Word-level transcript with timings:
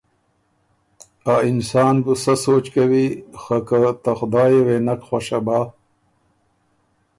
ا 1.33 1.35
اِنسان 1.49 1.95
بُو 2.03 2.13
سۀ 2.23 2.33
سوچ 2.43 2.65
کوی 2.73 3.05
خه 3.41 3.57
که 3.67 3.77
ته 4.03 4.11
خدایه 4.19 4.61
وې 4.65 4.77
بو 4.79 4.83
نک 4.85 5.01
خوشه 5.07 5.39
بۀ 5.45 5.59